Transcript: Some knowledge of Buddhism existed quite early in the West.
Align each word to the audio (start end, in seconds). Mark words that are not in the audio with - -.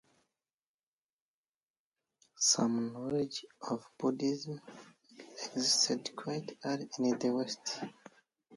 Some 2.39 2.91
knowledge 2.91 3.45
of 3.69 3.85
Buddhism 3.99 4.59
existed 5.53 6.15
quite 6.15 6.57
early 6.65 6.89
in 6.97 7.19
the 7.19 7.29
West. 7.29 7.81